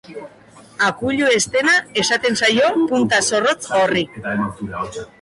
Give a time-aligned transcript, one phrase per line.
[0.87, 4.07] Akuilu-eztena esaten zaio punta zorrotz horri.